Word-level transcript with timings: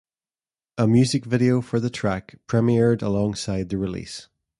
A 0.79 0.87
music 0.87 1.25
video 1.25 1.61
for 1.61 1.79
the 1.79 1.91
track 1.91 2.39
premiered 2.47 3.03
alongside 3.03 3.69
the 3.69 3.77
release. 3.77 4.29